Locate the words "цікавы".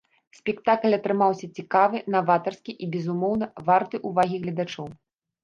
1.59-2.01